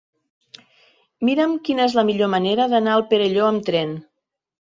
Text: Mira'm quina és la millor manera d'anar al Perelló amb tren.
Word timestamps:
Mira'm 1.29 1.53
quina 1.67 1.85
és 1.89 1.93
la 1.99 2.05
millor 2.07 2.31
manera 2.37 2.67
d'anar 2.73 2.97
al 3.01 3.05
Perelló 3.13 3.45
amb 3.51 3.71
tren. 3.71 3.95